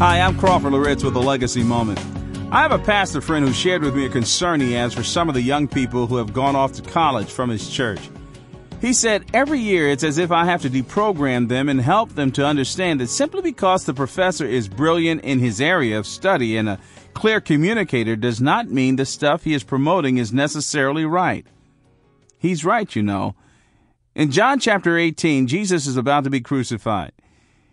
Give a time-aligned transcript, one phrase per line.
[0.00, 1.98] Hi, I'm Crawford Loritts with a Legacy Moment.
[2.50, 5.28] I have a pastor friend who shared with me a concern he has for some
[5.28, 8.00] of the young people who have gone off to college from his church.
[8.80, 12.32] He said, Every year it's as if I have to deprogram them and help them
[12.32, 16.70] to understand that simply because the professor is brilliant in his area of study and
[16.70, 16.78] a
[17.12, 21.46] clear communicator does not mean the stuff he is promoting is necessarily right.
[22.38, 23.34] He's right, you know.
[24.14, 27.12] In John chapter 18, Jesus is about to be crucified.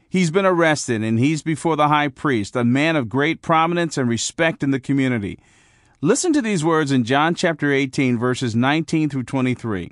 [0.09, 4.09] He's been arrested and he's before the high priest, a man of great prominence and
[4.09, 5.39] respect in the community.
[5.99, 9.91] Listen to these words in John chapter 18, verses 19 through 23.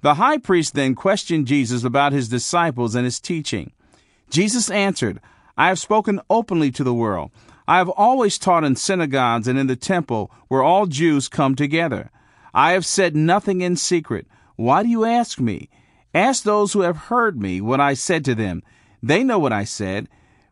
[0.00, 3.72] The high priest then questioned Jesus about his disciples and his teaching.
[4.30, 5.20] Jesus answered,
[5.56, 7.30] I have spoken openly to the world.
[7.68, 12.10] I have always taught in synagogues and in the temple where all Jews come together.
[12.52, 14.26] I have said nothing in secret.
[14.56, 15.68] Why do you ask me?
[16.14, 18.62] Ask those who have heard me what I said to them.
[19.02, 20.08] They know what I said.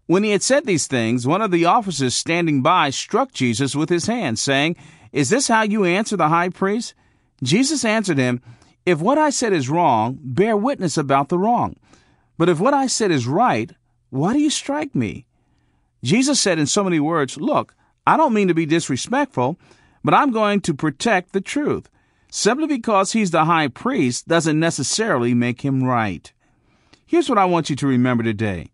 [0.06, 3.90] When he had said these things, one of the officers standing by struck Jesus with
[3.90, 4.76] his hand, saying,
[5.12, 6.94] Is this how you answer the high priest?
[7.42, 8.40] Jesus answered him,
[8.86, 11.76] If what I said is wrong, bear witness about the wrong.
[12.38, 13.70] But if what I said is right,
[14.10, 15.26] why do you strike me?
[16.02, 17.74] Jesus said in so many words, Look,
[18.06, 19.58] I don't mean to be disrespectful,
[20.02, 21.90] but I'm going to protect the truth.
[22.30, 26.32] Simply because he's the high priest doesn't necessarily make him right.
[27.08, 28.70] Here's what I want you to remember today.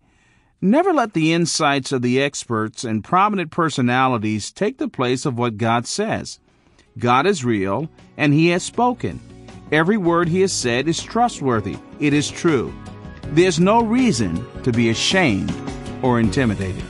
[0.61, 5.57] Never let the insights of the experts and prominent personalities take the place of what
[5.57, 6.41] God says.
[6.99, 9.21] God is real, and He has spoken.
[9.71, 11.77] Every word He has said is trustworthy.
[12.01, 12.75] It is true.
[13.29, 15.55] There's no reason to be ashamed
[16.03, 16.83] or intimidated.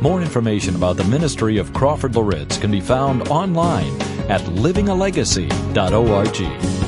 [0.00, 6.85] More information about the ministry of Crawford Loritts can be found online at livingalegacy.org.